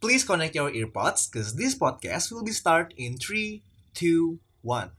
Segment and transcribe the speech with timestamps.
[0.00, 3.62] Please connect your earpods because this podcast will be start in 3,
[3.94, 4.90] 2, 1.